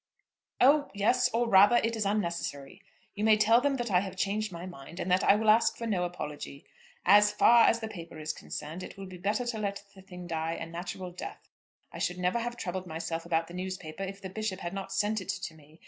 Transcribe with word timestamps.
"Oh 0.59 0.89
yes; 0.95 1.29
or 1.31 1.47
rather, 1.47 1.75
it 1.75 1.95
is 1.95 2.07
unnecessary. 2.07 2.81
You 3.13 3.23
may 3.23 3.37
tell 3.37 3.61
them 3.61 3.75
that 3.75 3.91
I 3.91 3.99
have 3.99 4.15
changed 4.15 4.51
my 4.51 4.65
mind, 4.65 4.99
and 4.99 5.11
that 5.11 5.23
I 5.23 5.35
will 5.35 5.51
ask 5.51 5.77
for 5.77 5.85
no 5.85 6.05
apology. 6.05 6.65
As 7.05 7.31
far 7.31 7.67
as 7.67 7.81
the 7.81 7.87
paper 7.87 8.17
is 8.17 8.33
concerned, 8.33 8.81
it 8.81 8.97
will 8.97 9.05
be 9.05 9.19
better 9.19 9.45
to 9.45 9.59
let 9.59 9.83
the 9.93 10.01
thing 10.01 10.25
die 10.25 10.53
a 10.53 10.65
natural 10.65 11.11
death. 11.11 11.47
I 11.93 11.99
should 11.99 12.17
never 12.17 12.39
have 12.39 12.57
troubled 12.57 12.87
myself 12.87 13.27
about 13.27 13.45
the 13.45 13.53
newspaper 13.53 14.01
if 14.01 14.19
the 14.19 14.29
Bishop 14.31 14.61
had 14.61 14.73
not 14.73 14.91
sent 14.91 15.21
it 15.21 15.29
to 15.29 15.53
me. 15.53 15.79